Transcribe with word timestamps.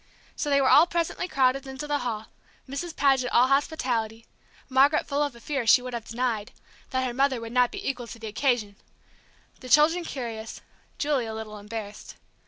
So 0.35 0.49
they 0.49 0.59
were 0.59 0.69
all 0.69 0.87
presently 0.87 1.27
crowded 1.27 1.67
into 1.67 1.85
the 1.85 1.99
hall, 1.99 2.25
Mrs. 2.67 2.95
Paget 2.95 3.31
all 3.31 3.49
hospitality, 3.49 4.25
Margaret 4.67 5.05
full 5.05 5.21
of 5.21 5.35
a 5.35 5.39
fear 5.39 5.67
she 5.67 5.79
would 5.79 5.93
have 5.93 6.05
denied 6.07 6.53
that 6.89 7.05
her 7.05 7.13
mother 7.13 7.39
would 7.39 7.53
not 7.53 7.71
be 7.71 7.87
equal 7.87 8.07
to 8.07 8.17
the 8.17 8.25
occasion, 8.25 8.77
the 9.59 9.69
children 9.69 10.03
curious, 10.03 10.61
Julie 10.97 11.27
a 11.27 11.35
little 11.35 11.59
embarrassed. 11.59 12.15